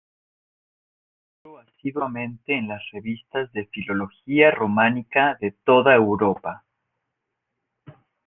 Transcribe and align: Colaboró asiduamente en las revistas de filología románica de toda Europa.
Colaboró 1.43 1.59
asiduamente 1.77 2.57
en 2.57 2.67
las 2.69 2.81
revistas 2.91 3.51
de 3.51 3.67
filología 3.67 4.49
románica 4.49 5.37
de 5.39 5.51
toda 5.63 5.93
Europa. 5.93 6.65